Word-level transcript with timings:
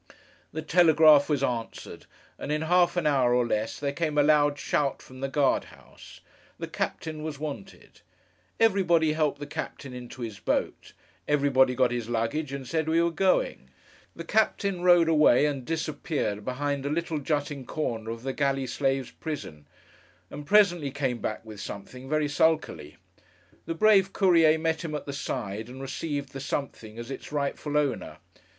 The 0.51 0.63
telegraph 0.63 1.29
was 1.29 1.43
answered, 1.43 2.07
and 2.39 2.51
in 2.51 2.63
half 2.63 2.97
an 2.97 3.05
hour 3.05 3.35
or 3.35 3.45
less, 3.45 3.79
there 3.79 3.93
came 3.93 4.17
a 4.17 4.23
loud 4.23 4.57
shout 4.57 4.99
from 4.99 5.19
the 5.19 5.27
guard 5.29 5.65
house. 5.65 6.21
The 6.57 6.67
captain 6.67 7.21
was 7.21 7.37
wanted. 7.37 8.01
Everybody 8.59 9.13
helped 9.13 9.39
the 9.39 9.45
captain 9.45 9.93
into 9.93 10.23
his 10.23 10.39
boat. 10.39 10.93
Everybody 11.27 11.75
got 11.75 11.91
his 11.91 12.09
luggage, 12.09 12.51
and 12.51 12.65
said 12.67 12.89
we 12.89 12.99
were 12.99 13.11
going. 13.11 13.69
The 14.15 14.23
captain 14.23 14.81
rowed 14.81 15.07
away, 15.07 15.45
and 15.45 15.63
disappeared 15.63 16.43
behind 16.43 16.83
a 16.83 16.89
little 16.89 17.19
jutting 17.19 17.63
corner 17.67 18.09
of 18.09 18.23
the 18.23 18.33
Galley 18.33 18.65
slaves' 18.65 19.11
Prison: 19.11 19.67
and 20.31 20.47
presently 20.47 20.89
came 20.89 21.19
back 21.19 21.45
with 21.45 21.61
something, 21.61 22.09
very 22.09 22.27
sulkily. 22.27 22.97
The 23.67 23.75
brave 23.75 24.13
Courier 24.13 24.57
met 24.57 24.83
him 24.83 24.95
at 24.95 25.05
the 25.05 25.13
side, 25.13 25.69
and 25.69 25.79
received 25.79 26.29
the 26.33 26.39
something 26.41 26.97
as 26.97 27.11
its 27.11 27.31
rightful 27.31 27.77
owner. 27.77 28.17